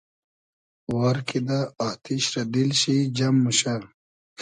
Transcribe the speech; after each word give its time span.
وار 0.93 1.17
کیدۂ 1.27 1.59
آتیش 1.89 2.23
رۂ 2.33 2.41
دیل 2.53 2.69
شی 2.79 2.95
جئم 3.15 3.35
موشۂ 3.43 3.73